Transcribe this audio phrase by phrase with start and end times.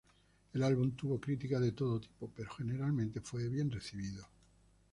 [0.53, 4.25] El álbum tuvo críticas de todo tipo, pero generalmente fue bien recibido.